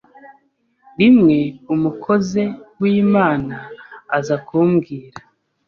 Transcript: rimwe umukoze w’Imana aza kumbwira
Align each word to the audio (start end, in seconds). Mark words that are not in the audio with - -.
rimwe 0.99 1.37
umukoze 1.73 2.43
w’Imana 2.79 3.57
aza 4.17 4.35
kumbwira 4.45 5.17